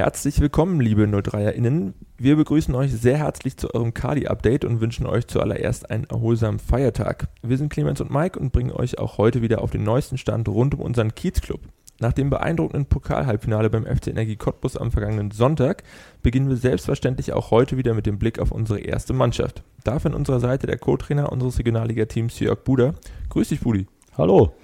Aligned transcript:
Herzlich 0.00 0.40
willkommen, 0.40 0.80
liebe 0.80 1.02
03erInnen. 1.02 1.92
Wir 2.16 2.34
begrüßen 2.36 2.74
euch 2.74 2.90
sehr 2.90 3.18
herzlich 3.18 3.58
zu 3.58 3.74
eurem 3.74 3.92
Kali-Update 3.92 4.64
und 4.64 4.80
wünschen 4.80 5.04
euch 5.04 5.26
zuallererst 5.26 5.90
einen 5.90 6.04
erholsamen 6.04 6.58
Feiertag. 6.58 7.28
Wir 7.42 7.58
sind 7.58 7.70
Clemens 7.70 8.00
und 8.00 8.10
Mike 8.10 8.40
und 8.40 8.50
bringen 8.50 8.72
euch 8.72 8.98
auch 8.98 9.18
heute 9.18 9.42
wieder 9.42 9.60
auf 9.60 9.72
den 9.72 9.82
neuesten 9.82 10.16
Stand 10.16 10.48
rund 10.48 10.72
um 10.72 10.80
unseren 10.80 11.14
Kiezclub. 11.14 11.60
Nach 11.98 12.14
dem 12.14 12.30
beeindruckenden 12.30 12.86
Pokal-Halbfinale 12.86 13.68
beim 13.68 13.84
FC 13.84 14.06
Energie 14.06 14.36
Cottbus 14.36 14.78
am 14.78 14.90
vergangenen 14.90 15.32
Sonntag 15.32 15.82
beginnen 16.22 16.48
wir 16.48 16.56
selbstverständlich 16.56 17.34
auch 17.34 17.50
heute 17.50 17.76
wieder 17.76 17.92
mit 17.92 18.06
dem 18.06 18.18
Blick 18.18 18.38
auf 18.38 18.52
unsere 18.52 18.80
erste 18.80 19.12
Mannschaft. 19.12 19.62
Dafür 19.84 20.12
an 20.12 20.16
unserer 20.16 20.40
Seite 20.40 20.66
der 20.66 20.78
Co-Trainer 20.78 21.30
unseres 21.30 21.58
Regionalliga-Teams 21.58 22.40
Jörg 22.40 22.64
Buder. 22.64 22.94
Grüß 23.28 23.50
dich, 23.50 23.60
Budi. 23.60 23.86
Hallo. 24.16 24.54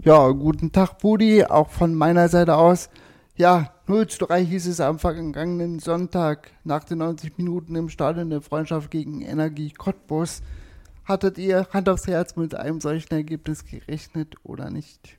Ja, 0.00 0.28
guten 0.30 0.72
Tag, 0.72 0.98
Budi, 0.98 1.44
auch 1.44 1.70
von 1.70 1.94
meiner 1.94 2.28
Seite 2.28 2.56
aus. 2.56 2.90
Ja, 3.38 3.70
0 3.86 4.08
zu 4.08 4.26
3 4.26 4.44
hieß 4.44 4.66
es 4.66 4.80
am 4.80 4.98
vergangenen 4.98 5.78
Sonntag 5.78 6.50
nach 6.64 6.82
den 6.82 6.98
90 6.98 7.38
Minuten 7.38 7.76
im 7.76 7.88
Stadion 7.88 8.30
der 8.30 8.40
Freundschaft 8.40 8.90
gegen 8.90 9.22
Energie 9.22 9.70
Cottbus. 9.70 10.42
Hattet 11.04 11.38
ihr 11.38 11.68
Hand 11.72 11.88
aufs 11.88 12.08
Herz 12.08 12.34
mit 12.34 12.56
einem 12.56 12.80
solchen 12.80 13.14
Ergebnis 13.14 13.64
gerechnet 13.64 14.34
oder 14.42 14.70
nicht? 14.70 15.16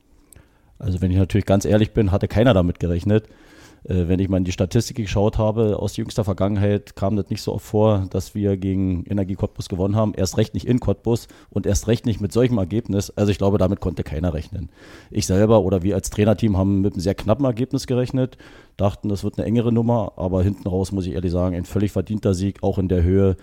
Also 0.79 0.99
wenn 0.99 1.11
ich 1.11 1.17
natürlich 1.17 1.45
ganz 1.45 1.63
ehrlich 1.63 1.93
bin, 1.93 2.11
hatte 2.11 2.27
keiner 2.27 2.53
damit 2.53 2.81
gerechnet. 2.81 3.29
Äh, 3.83 4.07
wenn 4.07 4.19
ich 4.19 4.29
mal 4.29 4.38
in 4.38 4.43
die 4.43 4.51
Statistik 4.51 4.97
geschaut 4.97 5.38
habe, 5.38 5.77
aus 5.79 5.97
jüngster 5.97 6.23
Vergangenheit 6.23 6.95
kam 6.95 7.15
das 7.15 7.29
nicht 7.29 7.41
so 7.41 7.53
oft 7.53 7.65
vor, 7.65 8.07
dass 8.09 8.35
wir 8.35 8.57
gegen 8.57 9.05
Energie 9.05 9.35
Cottbus 9.35 9.69
gewonnen 9.69 9.95
haben. 9.95 10.13
Erst 10.15 10.38
recht 10.38 10.53
nicht 10.53 10.65
in 10.65 10.79
Cottbus 10.79 11.27
und 11.49 11.65
erst 11.65 11.88
recht 11.88 12.05
nicht 12.05 12.21
mit 12.21 12.31
solchem 12.31 12.57
Ergebnis. 12.57 13.09
Also 13.11 13.31
ich 13.31 13.38
glaube, 13.38 13.57
damit 13.57 13.79
konnte 13.79 14.03
keiner 14.03 14.33
rechnen. 14.33 14.69
Ich 15.11 15.25
selber 15.25 15.61
oder 15.61 15.83
wir 15.83 15.95
als 15.95 16.09
Trainerteam 16.09 16.57
haben 16.57 16.81
mit 16.81 16.93
einem 16.93 17.02
sehr 17.02 17.15
knappen 17.15 17.45
Ergebnis 17.45 17.88
gerechnet, 17.88 18.38
dachten, 18.77 19.09
das 19.09 19.23
wird 19.23 19.38
eine 19.38 19.47
engere 19.47 19.71
Nummer, 19.71 20.13
aber 20.17 20.43
hinten 20.43 20.67
raus 20.67 20.91
muss 20.91 21.05
ich 21.05 21.13
ehrlich 21.13 21.31
sagen, 21.31 21.55
ein 21.55 21.66
völlig 21.66 21.91
verdienter 21.91 22.33
Sieg, 22.33 22.63
auch 22.63 22.77
in 22.77 22.88
der 22.88 23.03
Höhe, 23.03 23.35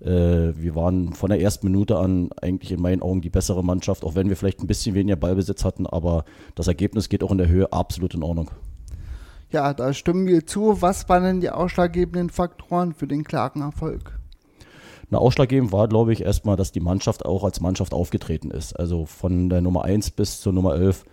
äh, 0.00 0.52
wir 0.56 0.74
waren 0.74 1.12
von 1.12 1.30
der 1.30 1.40
ersten 1.40 1.66
Minute 1.66 1.96
an 1.98 2.30
eigentlich 2.40 2.72
in 2.72 2.80
meinen 2.80 3.02
Augen 3.02 3.20
die 3.20 3.30
bessere 3.30 3.62
Mannschaft, 3.62 4.04
auch 4.04 4.14
wenn 4.14 4.28
wir 4.28 4.36
vielleicht 4.36 4.60
ein 4.60 4.66
bisschen 4.66 4.94
weniger 4.94 5.16
Ballbesitz 5.16 5.64
hatten, 5.64 5.86
aber 5.86 6.24
das 6.54 6.66
Ergebnis 6.66 7.08
geht 7.08 7.22
auch 7.22 7.30
in 7.30 7.38
der 7.38 7.48
Höhe 7.48 7.72
absolut 7.72 8.14
in 8.14 8.22
Ordnung. 8.22 8.50
Ja, 9.52 9.74
da 9.74 9.92
stimmen 9.92 10.26
wir 10.26 10.46
zu. 10.46 10.80
Was 10.80 11.10
waren 11.10 11.24
denn 11.24 11.40
die 11.42 11.50
ausschlaggebenden 11.50 12.30
Faktoren 12.30 12.94
für 12.94 13.06
den 13.06 13.22
klaren 13.22 13.60
Erfolg? 13.60 14.18
Na, 15.10 15.18
ausschlaggebend 15.18 15.72
war, 15.72 15.88
glaube 15.88 16.14
ich, 16.14 16.22
erstmal, 16.22 16.56
dass 16.56 16.72
die 16.72 16.80
Mannschaft 16.80 17.26
auch 17.26 17.44
als 17.44 17.60
Mannschaft 17.60 17.92
aufgetreten 17.92 18.50
ist. 18.50 18.72
Also 18.72 19.04
von 19.04 19.50
der 19.50 19.60
Nummer 19.60 19.84
1 19.84 20.12
bis 20.12 20.40
zur 20.40 20.54
Nummer 20.54 20.74
11 20.76 21.04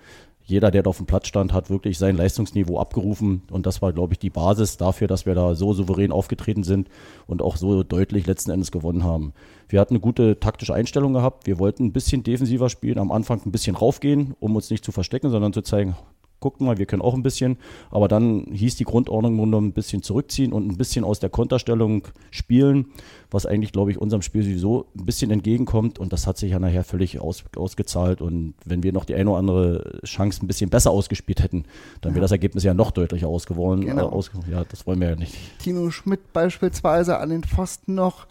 jeder, 0.50 0.72
der 0.72 0.82
da 0.82 0.90
auf 0.90 0.98
dem 0.98 1.06
Platz 1.06 1.28
stand, 1.28 1.54
hat 1.54 1.70
wirklich 1.70 2.00
sein 2.00 2.18
Leistungsniveau 2.18 2.80
abgerufen. 2.80 3.44
Und 3.52 3.68
das 3.68 3.84
war, 3.84 3.94
glaube 3.94 4.14
ich, 4.14 4.20
die 4.20 4.32
Basis 4.32 4.78
dafür, 4.78 5.08
dass 5.08 5.28
wir 5.28 5.36
da 5.36 5.54
so 5.54 5.74
souverän 5.74 6.12
aufgetreten 6.12 6.64
sind 6.64 6.90
und 7.28 7.44
auch 7.44 7.56
so 7.56 7.84
deutlich 7.84 8.26
letzten 8.26 8.50
Endes 8.50 8.72
gewonnen 8.72 9.04
haben. 9.04 9.34
Wir 9.68 9.80
hatten 9.80 9.94
eine 9.94 10.02
gute 10.02 10.40
taktische 10.40 10.74
Einstellung 10.74 11.14
gehabt. 11.14 11.46
Wir 11.46 11.60
wollten 11.60 11.86
ein 11.86 11.94
bisschen 11.94 12.24
defensiver 12.24 12.70
spielen, 12.70 12.98
am 12.98 13.12
Anfang 13.12 13.42
ein 13.46 13.52
bisschen 13.52 13.76
raufgehen, 13.76 14.34
um 14.40 14.56
uns 14.56 14.72
nicht 14.72 14.84
zu 14.84 14.92
verstecken, 14.92 15.30
sondern 15.30 15.54
zu 15.54 15.62
zeigen, 15.62 15.96
guckt 16.40 16.62
mal, 16.62 16.78
wir 16.78 16.86
können 16.86 17.02
auch 17.02 17.14
ein 17.14 17.24
bisschen. 17.24 17.58
Aber 17.92 18.08
dann 18.08 18.46
hieß 18.52 18.76
die 18.76 18.84
Grundordnung 18.84 19.50
nur 19.50 19.62
ein 19.62 19.74
bisschen 19.74 20.02
zurückziehen 20.02 20.54
und 20.54 20.68
ein 20.68 20.78
bisschen 20.78 21.04
aus 21.04 21.20
der 21.20 21.30
Konterstellung 21.30 22.08
spielen, 22.32 22.88
was 23.32 23.46
eigentlich, 23.46 23.72
glaube 23.72 23.92
ich, 23.92 24.00
unserem 24.00 24.22
Spiel 24.22 24.44
sowieso 24.44 24.88
ein 24.98 25.06
bisschen 25.06 25.32
entgegenkommt. 25.32 26.00
Und 26.00 26.14
das 26.14 26.28
hat 26.28 26.38
sich 26.38 26.52
ja 26.52 26.60
nachher 26.60 26.84
völlig 26.84 27.20
aus, 27.20 27.44
ausgezahlt. 27.56 28.22
Und 28.22 28.54
wenn 28.66 28.84
wir 28.84 28.94
noch 28.94 29.06
die 29.06 29.16
eine 29.16 29.30
oder 29.30 29.40
andere 29.40 30.02
Chance 30.04 30.44
ein 30.44 30.48
bisschen 30.48 30.70
besser 30.70 30.92
ausgespielt 30.92 31.42
hätten, 31.44 31.66
dann 32.02 32.14
wäre 32.14 32.22
das 32.22 32.32
Ergebnis 32.32 32.64
ja 32.64 32.74
noch 32.74 32.92
deutlicher 32.92 33.28
ausgeworden. 33.28 33.86
Genau. 33.86 34.10
Äh, 34.10 34.12
aus, 34.12 34.32
ja, 34.50 34.64
das 34.64 34.88
wollen 34.88 35.00
wir 35.02 35.10
ja 35.10 35.16
nicht. 35.16 35.36
Tino 35.60 35.90
Schmidt 35.92 36.34
beispielsweise 36.34 37.18
an 37.18 37.30
den 37.30 37.44
Pfosten 37.44 37.96
noch. 37.96 38.28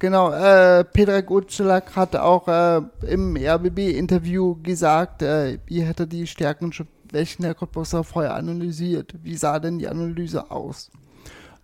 Genau, 0.00 0.30
äh, 0.32 0.84
Petra 0.84 1.22
Gutschelak 1.22 1.96
hat 1.96 2.14
auch 2.14 2.46
äh, 2.46 2.82
im 3.08 3.36
RBB-Interview 3.36 4.56
gesagt, 4.62 5.22
äh, 5.22 5.58
ihr 5.68 5.86
hätte 5.86 6.06
die 6.06 6.28
Stärken 6.28 6.72
schon 6.72 6.86
welchen 7.12 7.44
Herr 7.44 7.54
Cottbusser 7.54 8.04
vorher 8.04 8.34
analysiert. 8.34 9.14
Wie 9.22 9.36
sah 9.36 9.58
denn 9.58 9.78
die 9.78 9.88
Analyse 9.88 10.50
aus? 10.50 10.90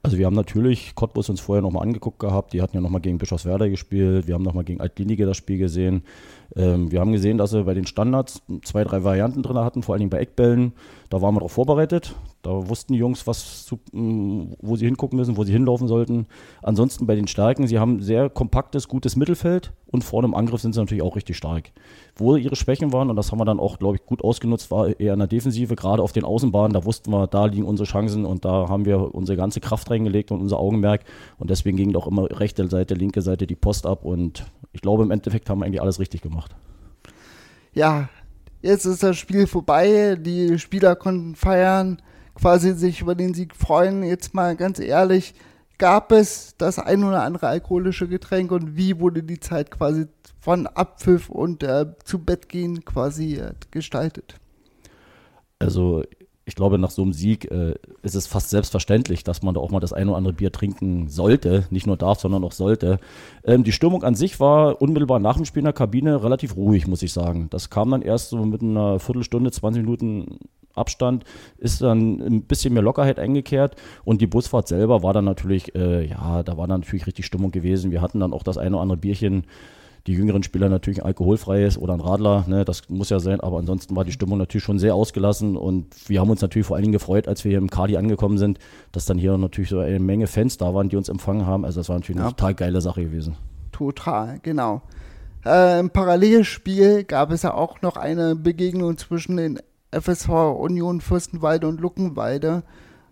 Also 0.05 0.19
wir 0.19 0.27
haben 0.27 0.35
natürlich 0.35 0.95
Cottbus 0.95 1.31
uns 1.31 1.41
vorher 1.41 1.63
nochmal 1.63 1.83
angeguckt 1.83 2.19
gehabt. 2.19 2.53
Die 2.53 2.61
hatten 2.61 2.77
ja 2.77 2.83
nochmal 2.83 3.01
gegen 3.01 3.17
Bischofswerder 3.17 3.71
gespielt. 3.71 4.27
Wir 4.27 4.35
haben 4.35 4.43
nochmal 4.43 4.65
gegen 4.65 4.83
Altlinige 4.83 5.25
das 5.25 5.39
Spiel 5.39 5.57
gesehen. 5.57 6.03
Ähm, 6.57 6.93
wir 6.93 7.01
haben 7.01 7.13
gesehen, 7.13 7.39
dass 7.39 7.53
sie 7.53 7.65
bei 7.65 7.73
den 7.73 7.87
Standards 7.87 8.43
zwei, 8.65 8.85
drei 8.85 9.03
Varianten 9.03 9.43
drin 9.43 9.57
hatten, 9.57 9.83
vor 9.83 9.95
allen 9.95 10.01
Dingen 10.01 10.11
bei 10.11 10.19
Eckbällen. 10.19 10.73
Da 11.09 11.23
waren 11.23 11.35
wir 11.35 11.41
darauf 11.41 11.53
vorbereitet. 11.53 12.15
Da 12.45 12.69
wussten 12.69 12.93
die 12.93 12.99
Jungs, 12.99 13.27
was 13.27 13.65
zu, 13.65 13.81
wo 13.91 14.77
sie 14.77 14.85
hingucken 14.85 15.17
müssen, 15.17 15.39
wo 15.39 15.45
sie 15.45 15.53
hinlaufen 15.53 15.89
sollten. 15.89 16.27
Ansonsten 16.63 17.07
bei 17.07 17.15
den 17.15 17.27
Stärken, 17.27 17.67
sie 17.67 17.79
haben 17.79 18.03
sehr 18.03 18.29
kompaktes, 18.29 18.87
gutes 18.87 19.17
Mittelfeld 19.17 19.73
und 19.87 20.05
vorne 20.05 20.29
im 20.29 20.35
Angriff 20.35 20.61
sind 20.61 20.75
sie 20.75 20.81
natürlich 20.81 21.03
auch 21.03 21.17
richtig 21.17 21.39
stark. 21.39 21.73
Wo 22.17 22.37
ihre 22.37 22.55
Schwächen 22.55 22.93
waren, 22.93 23.09
und 23.09 23.17
das 23.17 23.33
haben 23.33 23.39
wir 23.39 23.47
dann 23.47 23.59
auch, 23.59 23.79
glaube 23.79 23.97
ich, 23.97 24.05
gut 24.05 24.23
ausgenutzt, 24.23 24.71
war 24.71 25.01
eher 25.01 25.15
in 25.15 25.21
der 25.21 25.29
Defensive, 25.29 25.75
gerade 25.75 26.03
auf 26.03 26.13
den 26.13 26.25
Außenbahnen. 26.25 26.75
Da 26.75 26.85
wussten 26.85 27.11
wir, 27.13 27.27
da 27.29 27.47
liegen 27.47 27.65
unsere 27.65 27.89
Chancen 27.89 28.27
und 28.27 28.45
da 28.45 28.69
haben 28.69 28.85
wir 28.85 29.15
unsere 29.15 29.39
ganze 29.39 29.61
Kraft 29.61 29.91
reingelegt 29.91 30.31
und 30.31 30.43
unser 30.43 30.59
Augenmerk. 30.59 31.05
Und 31.39 31.49
deswegen 31.49 31.79
ging 31.79 31.97
auch 31.97 32.07
immer 32.07 32.29
rechte 32.31 32.69
Seite, 32.69 32.93
linke 32.93 33.23
Seite 33.23 33.47
die 33.47 33.57
Post 33.57 33.87
ab. 33.87 34.05
Und 34.05 34.45
ich 34.75 34.83
glaube, 34.83 35.03
im 35.03 35.11
Endeffekt 35.11 35.49
haben 35.49 35.61
wir 35.61 35.65
eigentlich 35.65 35.81
alles 35.81 35.99
richtig 35.99 36.21
gemacht. 36.21 36.55
Ja, 37.73 38.11
jetzt 38.61 38.85
ist 38.85 39.03
das 39.03 39.17
Spiel 39.17 39.47
vorbei. 39.47 40.19
Die 40.21 40.59
Spieler 40.59 40.95
konnten 40.95 41.37
feiern 41.37 42.03
quasi 42.35 42.73
sich 42.73 43.01
über 43.01 43.15
den 43.15 43.35
Sieg 43.35 43.55
freuen. 43.55 44.03
Jetzt 44.03 44.35
mal 44.35 44.57
ganz 44.57 44.79
ehrlich, 44.79 45.35
gab 45.79 46.13
es 46.13 46.55
das 46.59 46.79
ein 46.79 47.05
oder 47.05 47.23
andere 47.23 47.49
alkoholische 47.49 48.09
Getränk 48.09 48.53
und 48.53 48.77
wie 48.77 49.01
wurde 49.01 49.23
die 49.23 49.41
Zeit 49.41 49.71
quasi 49.71 50.07
von 50.41 50.67
Abpfiff 50.67 51.31
und 51.31 51.63
äh, 51.63 51.87
zu 52.05 52.19
Bett 52.19 52.49
gehen 52.49 52.85
quasi 52.85 53.37
äh, 53.37 53.53
gestaltet? 53.71 54.37
Also 55.59 56.05
ich 56.47 56.55
glaube, 56.55 56.79
nach 56.79 56.91
so 56.91 57.03
einem 57.03 57.15
Sieg 57.15 57.51
äh, 57.51 57.75
ist 58.03 58.15
es 58.15 58.27
fast 58.27 58.51
selbstverständlich, 58.51 59.25
dass 59.25 59.43
man 59.43 59.55
da 59.55 59.61
auch 59.61 59.71
mal 59.71 59.81
das 59.81 59.95
ein 59.95 60.09
oder 60.09 60.19
andere 60.19 60.35
Bier 60.35 60.53
trinken 60.53 61.09
sollte. 61.09 61.67
Nicht 61.71 61.87
nur 61.87 61.97
darf, 61.97 62.21
sondern 62.21 62.45
auch 62.45 62.53
sollte. 62.53 62.99
Ähm, 63.45 63.65
die 63.65 63.73
Stimmung 63.73 64.03
an 64.03 64.15
sich 64.15 64.41
war 64.41 64.83
unmittelbar 64.83 65.21
nach 65.21 65.37
dem 65.37 65.47
Spiel 65.47 65.61
in 65.61 65.67
der 65.67 65.73
Kabine 65.73 66.23
relativ 66.23 66.57
ruhig, 66.57 66.87
muss 66.87 67.03
ich 67.03 67.15
sagen. 67.15 67.49
Das 67.49 67.71
kam 67.71 67.91
dann 67.91 68.03
erst 68.03 68.29
so 68.29 68.45
mit 68.45 68.61
einer 68.61 68.99
Viertelstunde, 68.99 69.51
20 69.51 69.83
Minuten 69.83 70.39
Abstand, 70.75 71.25
ist 71.59 71.83
dann 71.83 72.21
ein 72.21 72.43
bisschen 72.43 72.75
mehr 72.75 72.83
Lockerheit 72.83 73.19
eingekehrt 73.19 73.77
und 74.05 74.21
die 74.21 74.27
Busfahrt 74.27 74.69
selber 74.69 75.03
war 75.03 75.13
dann 75.13 75.25
natürlich, 75.25 75.75
äh, 75.75 76.07
ja, 76.07 76.43
da 76.43 76.57
war 76.57 76.67
dann 76.67 76.81
natürlich 76.81 77.07
richtig 77.07 77.27
Stimmung 77.27 77.51
gewesen. 77.51 77.91
Wir 77.91 78.01
hatten 78.01 78.21
dann 78.21 78.33
auch 78.33 78.43
das 78.43 78.59
eine 78.59 78.77
oder 78.77 78.83
andere 78.83 78.99
Bierchen 78.99 79.45
die 80.07 80.13
jüngeren 80.13 80.43
Spieler 80.43 80.69
natürlich 80.69 81.01
ein 81.01 81.07
alkoholfreies 81.07 81.79
oder 81.79 81.95
ein 81.95 82.01
Radler, 82.01 82.45
ne, 82.47 82.65
das 82.65 82.89
muss 82.89 83.09
ja 83.09 83.21
sein, 83.21 83.41
aber 83.41 83.59
ansonsten 83.59 83.97
war 83.97 84.05
die 84.05 84.13
Stimmung 84.13 84.39
natürlich 84.39 84.65
schon 84.65 84.79
sehr 84.79 84.95
ausgelassen 84.95 85.57
und 85.57 85.87
wir 86.09 86.21
haben 86.21 86.29
uns 86.29 86.43
natürlich 86.43 86.67
vor 86.67 86.77
allen 86.77 86.83
Dingen 86.83 86.93
gefreut, 86.93 87.27
als 87.27 87.45
wir 87.45 87.51
hier 87.51 87.59
im 87.59 87.71
Kadi 87.71 87.97
angekommen 87.97 88.37
sind, 88.37 88.59
dass 88.93 89.07
dann 89.07 89.17
hier 89.17 89.39
natürlich 89.39 89.71
so 89.71 89.79
eine 89.79 90.01
Menge 90.01 90.27
Fans 90.27 90.59
da 90.59 90.75
waren, 90.75 90.91
die 90.91 90.97
uns 90.97 91.09
empfangen 91.09 91.47
haben. 91.47 91.65
Also 91.65 91.81
das 91.81 91.89
war 91.89 91.97
natürlich 91.97 92.19
ja. 92.19 92.27
eine 92.27 92.37
total 92.37 92.55
geile 92.55 92.81
Sache 92.83 93.03
gewesen. 93.03 93.37
Total, 93.73 94.39
genau. 94.43 94.83
Äh, 95.47 95.81
Im 95.81 95.91
Parallelspiel 95.91 97.05
gab 97.05 97.31
es 97.31 97.43
ja 97.43 97.55
auch 97.55 97.81
noch 97.81 97.97
eine 97.97 98.37
Begegnung 98.37 98.99
zwischen 98.99 99.37
den 99.37 99.59
FSV 100.01 100.29
Union 100.59 101.01
Fürstenwalde 101.01 101.67
und 101.67 101.81
Luckenwalde. 101.81 102.63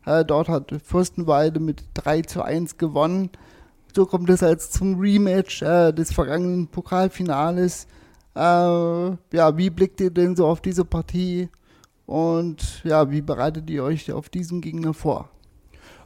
Äh, 0.05 0.25
dort 0.25 0.49
hat 0.49 0.75
Fürstenwalde 0.85 1.61
mit 1.61 1.85
3 1.95 2.23
zu 2.23 2.43
1 2.43 2.77
gewonnen. 2.79 3.31
So 3.95 4.07
kommt 4.07 4.31
es 4.31 4.41
jetzt 4.41 4.73
zum 4.73 4.99
Rematch 4.99 5.63
äh, 5.63 5.93
des 5.93 6.13
vergangenen 6.13 6.67
Pokalfinales. 6.69 7.87
Äh, 8.35 8.41
ja, 8.41 9.57
wie 9.57 9.71
blickt 9.71 10.01
ihr 10.01 10.11
denn 10.11 10.35
so 10.35 10.47
auf 10.47 10.61
diese 10.61 10.85
Partie? 10.85 11.49
Und 12.07 12.83
ja, 12.85 13.11
wie 13.11 13.23
bereitet 13.23 13.71
ihr 13.71 13.85
euch 13.85 14.11
auf 14.13 14.29
diesen 14.29 14.61
Gegner 14.61 14.95
vor? 14.95 15.29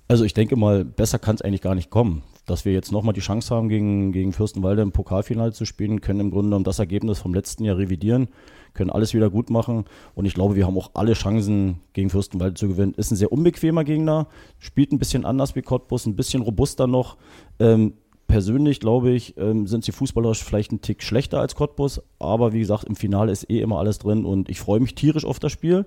Also 0.09 0.25
ich 0.25 0.35
denke 0.35 0.57
mal, 0.57 0.85
besser 0.85 1.19
kann 1.19 1.37
es 1.37 1.43
eigentlich 1.43 1.63
gar 1.63 1.75
nicht 1.75 1.91
kommen 1.91 2.23
dass 2.47 2.65
wir 2.65 2.73
jetzt 2.73 2.93
nochmal 2.93 3.13
die 3.13 3.21
Chance 3.21 3.55
haben, 3.55 3.69
gegen, 3.69 4.13
gegen 4.13 4.33
Fürstenwalde 4.33 4.83
im 4.83 4.93
Pokalfinale 4.93 5.53
zu 5.53 5.65
spielen, 5.65 6.01
können 6.01 6.21
im 6.21 6.31
Grunde 6.31 6.47
genommen 6.47 6.65
das 6.65 6.79
Ergebnis 6.79 7.19
vom 7.19 7.35
letzten 7.35 7.65
Jahr 7.65 7.77
revidieren, 7.77 8.29
können 8.73 8.91
alles 8.91 9.15
wieder 9.15 9.31
gut 9.31 9.51
machen. 9.51 9.85
Und 10.15 10.27
ich 10.27 10.35
glaube, 10.35 10.55
wir 10.55 10.67
haben 10.67 10.79
auch 10.79 10.91
alle 10.95 11.15
Chancen, 11.15 11.81
gegen 11.93 12.09
Fürstenwalde 12.09 12.55
zu 12.55 12.69
gewinnen. 12.69 12.95
Ist 12.95 13.11
ein 13.11 13.17
sehr 13.17 13.33
unbequemer 13.33 13.85
Gegner, 13.85 14.29
spielt 14.59 14.93
ein 14.93 14.99
bisschen 14.99 15.25
anders 15.25 15.57
wie 15.57 15.63
Cottbus, 15.63 16.07
ein 16.07 16.17
bisschen 16.17 16.43
robuster 16.43 16.87
noch. 16.87 17.17
Ähm, 17.59 17.95
persönlich 18.29 18.81
glaube 18.81 19.11
ich, 19.11 19.37
ähm, 19.37 19.67
sind 19.67 19.85
sie 19.85 19.93
fußballerisch 19.93 20.45
vielleicht 20.45 20.73
ein 20.73 20.81
Tick 20.81 21.03
schlechter 21.03 21.41
als 21.41 21.55
Cottbus, 21.55 22.01
aber 22.19 22.53
wie 22.53 22.61
gesagt, 22.61 22.85
im 22.85 22.97
Finale 22.97 23.33
ist 23.33 23.51
eh 23.51 23.61
immer 23.61 23.79
alles 23.79 23.99
drin 23.99 24.25
und 24.25 24.49
ich 24.49 24.61
freue 24.61 24.81
mich 24.81 24.95
tierisch 24.95 25.25
auf 25.25 25.39
das 25.39 25.53
Spiel. 25.53 25.85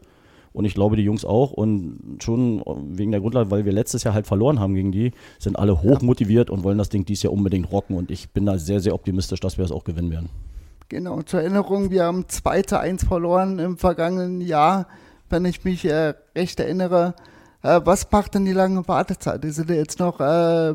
Und 0.54 0.66
ich 0.66 0.74
glaube, 0.74 0.96
die 0.96 1.04
Jungs 1.04 1.26
auch. 1.26 1.52
Und 1.52 2.18
schon 2.22 2.64
wegen 2.90 3.12
der 3.12 3.22
Grundlage, 3.22 3.52
weil 3.52 3.66
wir 3.66 3.72
letztes 3.72 4.04
Jahr 4.04 4.14
halt 4.14 4.28
verloren 4.28 4.60
haben 4.60 4.74
gegen 4.76 4.92
die, 4.92 5.12
sind 5.38 5.58
alle 5.58 5.82
hoch 5.82 6.02
motiviert 6.02 6.50
und 6.50 6.64
wollen 6.64 6.78
das 6.78 6.90
Ding 6.90 7.06
dieses 7.06 7.24
Jahr 7.24 7.34
unbedingt 7.34 7.72
rocken. 7.72 7.96
Und 7.96 8.12
ich 8.12 8.30
bin 8.30 8.46
da 8.46 8.58
sehr, 8.58 8.80
sehr 8.80 8.94
optimistisch, 8.94 9.40
dass 9.40 9.58
wir 9.58 9.64
das 9.64 9.72
auch 9.72 9.84
gewinnen 9.84 10.12
werden. 10.12 10.30
Genau, 10.90 11.22
zur 11.22 11.42
Erinnerung, 11.42 11.92
wir 11.92 12.06
haben 12.06 12.28
2 12.28 12.64
zu 12.64 12.80
1 12.80 13.04
verloren 13.04 13.60
im 13.60 13.78
vergangenen 13.78 14.42
Jahr, 14.42 14.88
wenn 15.30 15.46
ich 15.46 15.64
mich 15.64 15.86
äh, 15.86 16.16
recht 16.36 16.60
erinnere. 16.60 17.14
Äh, 17.62 17.82
was 17.84 18.10
macht 18.12 18.34
denn 18.34 18.46
die 18.46 18.54
lange 18.54 18.88
Wartezeit? 18.88 19.44
Die 19.44 19.52
sind 19.52 19.70
jetzt 19.70 20.00
noch 20.00 20.20
äh, 20.20 20.74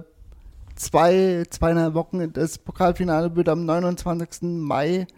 zwei, 0.77 1.45
zweieinhalb 1.51 1.95
Wochen. 1.95 2.33
Das 2.33 2.59
Pokalfinale 2.59 3.35
wird 3.35 3.49
am 3.49 3.65
29. 3.65 4.43
Mai 4.43 5.09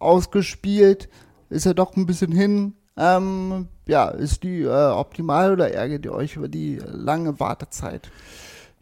ausgespielt. 0.00 1.08
Ist 1.48 1.66
ja 1.66 1.74
doch 1.74 1.96
ein 1.96 2.06
bisschen 2.06 2.32
hin. 2.32 2.74
Ähm, 3.00 3.68
ja, 3.88 4.08
ist 4.08 4.42
die 4.42 4.60
äh, 4.60 4.90
optimal 4.90 5.52
oder 5.52 5.72
ärgert 5.72 6.04
ihr 6.04 6.12
euch 6.12 6.36
über 6.36 6.48
die 6.48 6.78
lange 6.84 7.40
Wartezeit? 7.40 8.10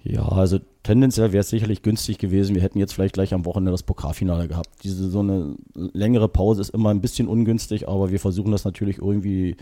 Ja, 0.02 0.26
also 0.26 0.58
tendenziell 0.82 1.32
wäre 1.32 1.40
es 1.40 1.50
sicherlich 1.50 1.82
günstig 1.82 2.18
gewesen. 2.18 2.54
Wir 2.54 2.62
hätten 2.62 2.78
jetzt 2.78 2.94
vielleicht 2.94 3.14
gleich 3.14 3.34
am 3.34 3.44
Wochenende 3.44 3.72
das 3.72 3.82
Pokalfinale 3.82 4.48
gehabt. 4.48 4.70
Diese 4.82 5.10
so 5.10 5.20
eine 5.20 5.56
längere 5.74 6.28
Pause 6.28 6.60
ist 6.60 6.70
immer 6.70 6.90
ein 6.90 7.00
bisschen 7.00 7.28
ungünstig, 7.28 7.88
aber 7.88 8.10
wir 8.10 8.20
versuchen 8.20 8.52
das 8.52 8.64
natürlich 8.64 8.98
irgendwie 8.98 9.56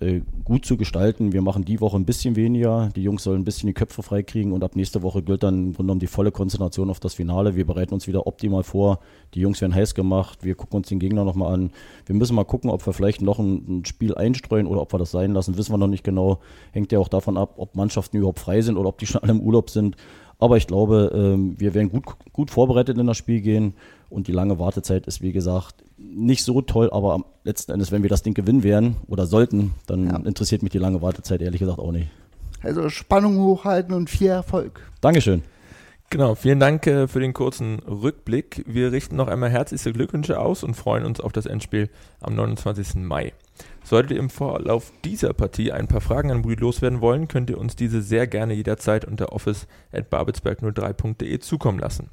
äh, 0.00 0.22
gut 0.44 0.64
zu 0.66 0.76
gestalten. 0.76 1.32
Wir 1.32 1.42
machen 1.42 1.64
die 1.64 1.80
Woche 1.80 1.96
ein 1.96 2.04
bisschen 2.04 2.36
weniger. 2.36 2.88
Die 2.96 3.02
Jungs 3.02 3.22
sollen 3.22 3.42
ein 3.42 3.44
bisschen 3.44 3.66
die 3.68 3.74
Köpfe 3.74 4.02
freikriegen 4.02 4.52
und 4.52 4.64
ab 4.64 4.76
nächste 4.76 5.02
Woche 5.02 5.22
gilt 5.22 5.42
dann 5.42 5.54
im 5.54 5.62
Grunde 5.64 5.76
genommen 5.76 6.00
die 6.00 6.06
volle 6.06 6.32
Konzentration 6.32 6.90
auf 6.90 7.00
das 7.00 7.14
Finale. 7.14 7.54
Wir 7.54 7.66
bereiten 7.66 7.94
uns 7.94 8.06
wieder 8.06 8.26
optimal 8.26 8.64
vor. 8.64 8.98
Die 9.34 9.40
Jungs 9.40 9.60
werden 9.60 9.74
heiß 9.74 9.94
gemacht. 9.94 10.40
Wir 10.42 10.54
gucken 10.54 10.78
uns 10.78 10.88
den 10.88 10.98
Gegner 10.98 11.24
nochmal 11.24 11.54
an. 11.54 11.70
Wir 12.06 12.14
müssen 12.14 12.34
mal 12.34 12.44
gucken, 12.44 12.70
ob 12.70 12.84
wir 12.84 12.92
vielleicht 12.92 13.22
noch 13.22 13.38
ein, 13.38 13.80
ein, 13.80 13.84
Spiel 13.84 14.14
einstreuen 14.14 14.66
oder 14.66 14.80
ob 14.80 14.92
wir 14.92 14.98
das 14.98 15.10
sein 15.10 15.32
lassen. 15.32 15.56
Wissen 15.56 15.72
wir 15.72 15.78
noch 15.78 15.86
nicht 15.86 16.04
genau. 16.04 16.40
Hängt 16.72 16.92
ja 16.92 16.98
auch 16.98 17.08
davon 17.08 17.36
ab, 17.36 17.54
ob 17.56 17.76
Mannschaften 17.76 18.16
überhaupt 18.16 18.40
frei 18.40 18.60
sind 18.62 18.76
oder 18.76 18.88
ob 18.88 18.98
die 18.98 19.06
schon 19.06 19.22
alle 19.22 19.32
im 19.32 19.40
Urlaub 19.40 19.70
sind. 19.70 19.96
Aber 20.38 20.56
ich 20.56 20.66
glaube, 20.66 21.12
ähm, 21.14 21.54
wir 21.58 21.74
werden 21.74 21.90
gut, 21.90 22.04
gut 22.32 22.50
vorbereitet 22.50 22.98
in 22.98 23.06
das 23.06 23.16
Spiel 23.16 23.40
gehen. 23.40 23.74
Und 24.10 24.28
die 24.28 24.32
lange 24.32 24.58
Wartezeit 24.58 25.06
ist, 25.06 25.22
wie 25.22 25.32
gesagt, 25.32 25.76
nicht 25.96 26.44
so 26.44 26.60
toll, 26.60 26.90
aber 26.92 27.14
am 27.14 27.24
letzten 27.42 27.72
Endes, 27.72 27.90
wenn 27.90 28.02
wir 28.02 28.10
das 28.10 28.22
Ding 28.22 28.34
gewinnen 28.34 28.62
werden 28.62 28.96
oder 29.08 29.26
sollten, 29.26 29.72
dann 29.86 30.06
ja. 30.06 30.16
interessiert 30.16 30.62
mich 30.62 30.72
die 30.72 30.78
lange 30.78 31.02
Wartezeit 31.02 31.42
ehrlich 31.42 31.60
gesagt 31.60 31.78
auch 31.78 31.92
nicht. 31.92 32.08
Also 32.62 32.88
Spannung 32.88 33.38
hochhalten 33.38 33.94
und 33.94 34.08
viel 34.08 34.28
Erfolg. 34.28 34.80
Dankeschön. 35.00 35.42
Genau, 36.14 36.36
vielen 36.36 36.60
Dank 36.60 36.86
äh, 36.86 37.08
für 37.08 37.18
den 37.18 37.32
kurzen 37.32 37.80
Rückblick. 37.80 38.62
Wir 38.68 38.92
richten 38.92 39.16
noch 39.16 39.26
einmal 39.26 39.50
herzlichste 39.50 39.92
Glückwünsche 39.92 40.38
aus 40.38 40.62
und 40.62 40.74
freuen 40.74 41.04
uns 41.04 41.18
auf 41.18 41.32
das 41.32 41.44
Endspiel 41.44 41.90
am 42.20 42.36
29. 42.36 43.02
Mai. 43.02 43.32
Solltet 43.82 44.12
ihr 44.12 44.20
im 44.20 44.30
Vorlauf 44.30 44.92
dieser 45.04 45.32
Partie 45.32 45.72
ein 45.72 45.88
paar 45.88 46.00
Fragen 46.00 46.30
an 46.30 46.42
Brüd 46.42 46.60
loswerden 46.60 47.00
wollen, 47.00 47.26
könnt 47.26 47.50
ihr 47.50 47.58
uns 47.58 47.74
diese 47.74 48.00
sehr 48.00 48.28
gerne 48.28 48.54
jederzeit 48.54 49.04
unter 49.04 49.32
office.babelsberg03.de 49.32 51.40
zukommen 51.40 51.80
lassen. 51.80 52.10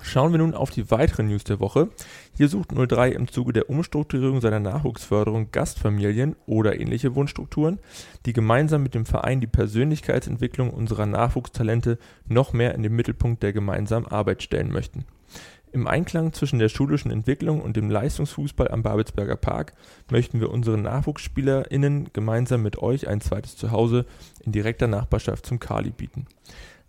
Schauen 0.00 0.32
wir 0.32 0.38
nun 0.38 0.54
auf 0.54 0.70
die 0.70 0.90
weiteren 0.90 1.26
News 1.28 1.44
der 1.44 1.60
Woche. 1.60 1.90
Hier 2.34 2.48
sucht 2.48 2.70
03 2.72 3.10
im 3.10 3.28
Zuge 3.28 3.52
der 3.52 3.68
Umstrukturierung 3.68 4.40
seiner 4.40 4.58
Nachwuchsförderung 4.58 5.50
Gastfamilien 5.52 6.34
oder 6.46 6.80
ähnliche 6.80 7.14
Wohnstrukturen, 7.14 7.78
die 8.24 8.32
gemeinsam 8.32 8.82
mit 8.82 8.94
dem 8.94 9.04
Verein 9.04 9.40
die 9.40 9.46
Persönlichkeitsentwicklung 9.46 10.70
unserer 10.70 11.04
Nachwuchstalente 11.04 11.98
noch 12.26 12.54
mehr 12.54 12.74
in 12.74 12.82
den 12.82 12.96
Mittelpunkt 12.96 13.42
der 13.42 13.52
gemeinsamen 13.52 14.06
Arbeit 14.06 14.42
stellen 14.42 14.72
möchten. 14.72 15.04
Im 15.72 15.86
Einklang 15.86 16.34
zwischen 16.34 16.58
der 16.58 16.68
schulischen 16.68 17.10
Entwicklung 17.10 17.62
und 17.62 17.76
dem 17.76 17.90
Leistungsfußball 17.90 18.68
am 18.68 18.82
Babelsberger 18.82 19.36
Park 19.36 19.72
möchten 20.10 20.38
wir 20.40 20.50
unseren 20.50 20.82
NachwuchsspielerInnen 20.82 22.10
gemeinsam 22.12 22.62
mit 22.62 22.78
euch 22.78 23.08
ein 23.08 23.22
zweites 23.22 23.56
Zuhause 23.56 24.04
in 24.44 24.52
direkter 24.52 24.86
Nachbarschaft 24.86 25.46
zum 25.46 25.60
Kali 25.60 25.90
bieten. 25.90 26.26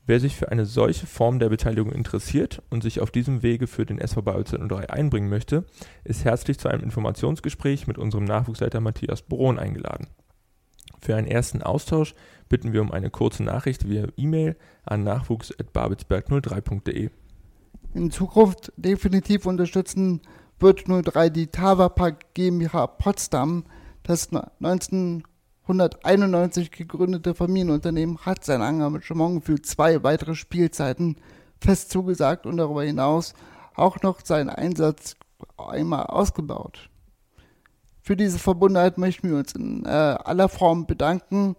Wer 0.06 0.20
sich 0.20 0.36
für 0.36 0.52
eine 0.52 0.66
solche 0.66 1.08
Form 1.08 1.40
der 1.40 1.48
Beteiligung 1.48 1.94
interessiert 1.94 2.62
und 2.70 2.84
sich 2.84 3.00
auf 3.00 3.10
diesem 3.10 3.42
Wege 3.42 3.68
für 3.68 3.86
den 3.86 4.00
SV 4.00 4.22
Babelsberg 4.22 4.68
03 4.68 4.90
einbringen 4.90 5.30
möchte, 5.30 5.64
ist 6.04 6.26
herzlich 6.26 6.60
zu 6.60 6.68
einem 6.68 6.84
Informationsgespräch 6.84 7.88
mit 7.88 7.98
unserem 7.98 8.26
Nachwuchsleiter 8.26 8.82
Matthias 8.82 9.22
Boron 9.22 9.58
eingeladen. 9.58 10.08
Für 11.00 11.16
einen 11.16 11.28
ersten 11.28 11.62
Austausch 11.62 12.16
bitten 12.50 12.74
wir 12.74 12.82
um 12.82 12.92
eine 12.92 13.10
kurze 13.10 13.44
Nachricht 13.44 13.88
via 13.88 14.08
E-Mail 14.18 14.58
an 14.86 15.04
nachwuchs.babelsberg03.de. 15.04 17.10
In 17.94 18.12
Zukunft 18.12 18.74
definitiv 18.76 19.46
unterstützen 19.46 20.22
wird 20.60 20.84
03 20.86 21.30
die 21.30 21.48
Tavapak 21.48 22.34
GmbH 22.34 22.88
Potsdam, 22.88 23.64
das 24.04 24.30
19 24.60 25.24
191 25.64 26.72
gegründete 26.72 27.34
Familienunternehmen 27.34 28.18
hat 28.20 28.44
sein 28.44 28.62
Engagement 28.62 29.46
für 29.46 29.62
zwei 29.62 30.04
weitere 30.04 30.36
Spielzeiten 30.36 31.16
fest 31.60 31.90
zugesagt 31.90 32.46
und 32.46 32.58
darüber 32.58 32.84
hinaus 32.84 33.34
auch 33.76 34.02
noch 34.02 34.20
seinen 34.26 34.50
Einsatz 34.50 35.16
einmal 35.58 36.06
ausgebaut. 36.08 36.90
Für 38.02 38.18
diese 38.18 38.40
Verbundenheit 38.40 38.98
möchten 38.98 39.30
wir 39.30 39.38
uns 39.38 39.56
in 39.56 39.86
äh, 39.86 39.90
aller 39.90 40.50
Form 40.50 40.86
bedanken. 40.86 41.56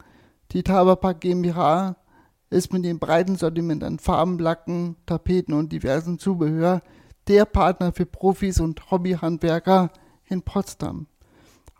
Die 0.53 0.63
Taberpark 0.63 1.23
GmbH 1.23 1.97
ist 2.51 2.73
mit 2.73 2.85
dem 2.85 2.99
breiten 2.99 3.37
Sortiment 3.37 3.83
an 3.83 3.99
Farben, 3.99 4.39
Lacken, 4.39 4.97
Tapeten 5.07 5.55
und 5.55 5.73
diversen 5.73 6.19
Zubehör 6.19 6.83
der 7.27 7.47
Partner 7.47 7.93
für 7.93 8.05
Profis 8.05 8.61
und 8.61 8.91
Hobbyhandwerker 8.91 9.91
in 10.27 10.43
Potsdam. 10.43 11.07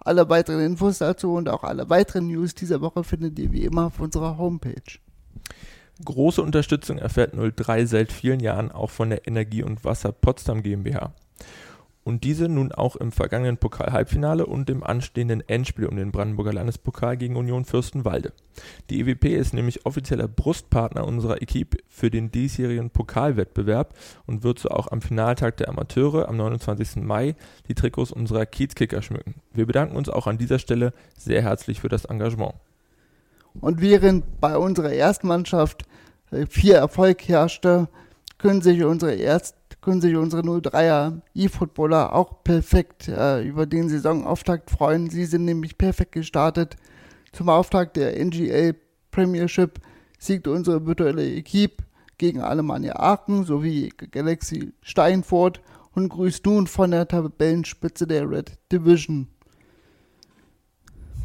Alle 0.05 0.29
weiteren 0.29 0.61
Infos 0.61 0.99
dazu 0.99 1.33
und 1.33 1.49
auch 1.49 1.65
alle 1.65 1.89
weiteren 1.89 2.27
News 2.27 2.55
dieser 2.55 2.83
Woche 2.83 3.05
findet 3.05 3.39
ihr 3.39 3.53
wie 3.53 3.65
immer 3.65 3.87
auf 3.87 4.01
unserer 4.01 4.37
Homepage. 4.37 4.99
Große 6.05 6.43
Unterstützung 6.43 6.99
erfährt 6.99 7.33
03 7.35 7.87
seit 7.87 8.13
vielen 8.13 8.41
Jahren 8.41 8.71
auch 8.71 8.91
von 8.91 9.11
der 9.11 9.27
Energie 9.27 9.63
und 9.63 9.85
Wasser 9.85 10.13
Potsdam 10.13 10.63
GmbH 10.63 11.15
und 12.05 12.23
diese 12.25 12.49
nun 12.49 12.71
auch 12.71 12.97
im 12.97 13.11
vergangenen 13.11 13.57
Pokal-Halbfinale 13.57 14.47
und 14.47 14.71
im 14.71 14.85
anstehenden 14.85 15.43
Endspiel 15.49 15.87
um 15.87 15.97
den 15.97 16.13
Brandenburger 16.13 16.53
Landespokal 16.53 17.17
gegen 17.17 17.37
Union 17.37 17.65
Fürstenwalde. 17.65 18.33
Die 18.91 19.01
EWP 19.01 19.35
ist 19.35 19.55
nämlich 19.55 19.87
offizieller 19.87 20.29
Brustpartner 20.29 21.07
unserer 21.07 21.41
Equipe 21.43 21.79
für 21.89 22.11
den 22.11 22.31
diesjährigen 22.31 22.91
Pokalwettbewerb 22.91 23.95
und 24.27 24.45
wird 24.45 24.59
so 24.59 24.69
auch 24.69 24.93
am 24.93 25.01
Finaltag 25.01 25.57
der 25.57 25.71
Amateure 25.71 26.29
am 26.29 26.37
29. 26.37 26.97
Mai 26.97 27.35
die 27.69 27.75
Trikots 27.75 28.13
unserer 28.13 28.47
Kiezkicker 28.47 29.03
schmücken. 29.03 29.37
Wir 29.53 29.67
bedanken 29.67 29.97
uns 29.97 30.09
auch 30.09 30.27
an 30.27 30.39
dieser 30.39 30.59
Stelle 30.59 30.93
sehr 31.17 31.43
herzlich 31.43 31.81
für 31.81 31.89
das 31.89 32.05
Engagement. 32.05 32.55
Und 33.61 33.81
während 33.81 34.41
bei 34.41 34.59
unserer 34.59 34.93
Erstmannschaft 34.93 35.85
viel 36.49 36.73
Erfolg 36.73 37.27
herrschte, 37.29 37.89
können 38.39 38.63
sich 38.63 38.83
unsere 38.85 39.15
Erst 39.15 39.57
können 39.85 40.01
sich 40.01 40.17
unsere 40.17 40.41
03er 40.43 41.21
E-Footballer 41.35 42.15
auch 42.15 42.43
perfekt 42.43 43.07
äh, 43.09 43.47
über 43.47 43.67
den 43.67 43.91
Saisonauftakt 43.91 44.71
freuen. 44.71 45.11
Sie 45.11 45.27
sind 45.27 45.45
nämlich 45.45 45.77
perfekt 45.77 46.13
gestartet. 46.13 46.77
Zum 47.33 47.51
Auftakt 47.51 47.99
der 47.99 48.19
NGL 48.19 48.77
Premiership 49.11 49.79
siegt 50.19 50.49
unsere 50.49 50.87
virtuelle 50.87 51.27
Equipe 51.27 51.85
gegen 52.17 52.41
Alemannia 52.41 52.97
Aachen 52.97 53.45
sowie 53.45 53.93
Galaxy 54.11 54.73
Steinfurt 54.81 55.61
und 55.93 56.09
grüßt 56.09 56.47
nun 56.47 56.67
von 56.67 56.91
der 56.91 57.07
Tabellenspitze 57.07 58.07
der 58.07 58.29
Red 58.31 58.57
Division. 58.73 59.29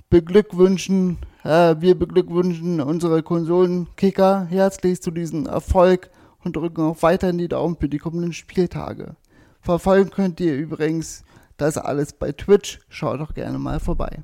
Beglückwünschen, 0.09 1.17
äh, 1.45 1.75
wir 1.79 1.97
beglückwünschen 1.97 2.81
unsere 2.81 3.23
Konsolenkicker 3.23 4.47
herzlich 4.49 5.01
zu 5.01 5.11
diesem 5.11 5.45
Erfolg 5.45 6.09
und 6.43 6.55
drücken 6.55 6.81
auch 6.81 7.01
weiterhin 7.01 7.37
die 7.37 7.47
Daumen 7.47 7.77
für 7.77 7.89
die 7.89 7.97
kommenden 7.97 8.33
Spieltage. 8.33 9.15
Verfolgen 9.61 10.09
könnt 10.09 10.39
ihr 10.39 10.55
übrigens 10.55 11.23
das 11.57 11.77
alles 11.77 12.13
bei 12.13 12.31
Twitch. 12.31 12.79
Schaut 12.89 13.19
doch 13.19 13.33
gerne 13.33 13.59
mal 13.59 13.79
vorbei. 13.79 14.23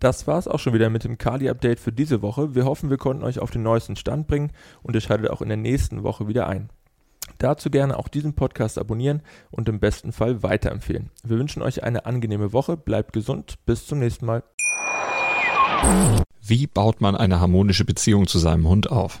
Das 0.00 0.26
war's 0.26 0.48
auch 0.48 0.58
schon 0.58 0.74
wieder 0.74 0.90
mit 0.90 1.04
dem 1.04 1.16
Kali-Update 1.16 1.78
für 1.78 1.92
diese 1.92 2.22
Woche. 2.22 2.56
Wir 2.56 2.64
hoffen, 2.64 2.90
wir 2.90 2.96
konnten 2.96 3.22
euch 3.22 3.38
auf 3.38 3.52
den 3.52 3.62
neuesten 3.62 3.94
Stand 3.94 4.26
bringen 4.26 4.50
und 4.82 4.94
ihr 4.96 5.00
schaltet 5.00 5.30
auch 5.30 5.42
in 5.42 5.48
der 5.48 5.56
nächsten 5.56 6.02
Woche 6.02 6.26
wieder 6.26 6.48
ein. 6.48 6.70
Dazu 7.38 7.70
gerne 7.70 7.96
auch 7.96 8.08
diesen 8.08 8.34
Podcast 8.34 8.78
abonnieren 8.78 9.22
und 9.52 9.68
im 9.68 9.78
besten 9.78 10.10
Fall 10.10 10.42
weiterempfehlen. 10.42 11.10
Wir 11.22 11.38
wünschen 11.38 11.62
euch 11.62 11.84
eine 11.84 12.04
angenehme 12.04 12.52
Woche, 12.52 12.76
bleibt 12.76 13.12
gesund, 13.12 13.54
bis 13.64 13.86
zum 13.86 14.00
nächsten 14.00 14.26
Mal. 14.26 14.42
Wie 16.40 16.66
baut 16.66 17.00
man 17.00 17.16
eine 17.16 17.40
harmonische 17.40 17.84
Beziehung 17.84 18.26
zu 18.26 18.38
seinem 18.38 18.68
Hund 18.68 18.90
auf? 18.90 19.20